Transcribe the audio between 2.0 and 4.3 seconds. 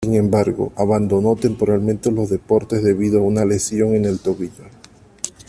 los deportes debido a una lesión en el